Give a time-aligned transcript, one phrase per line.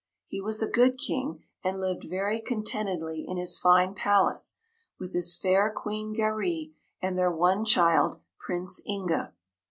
[0.25, 4.55] He was a good King and lived very contentedly in his fine palace,
[4.97, 9.35] with his fair Queen Garee and their one child, Prince Inga.